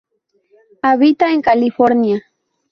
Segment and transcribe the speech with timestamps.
[0.81, 2.23] Habita en California.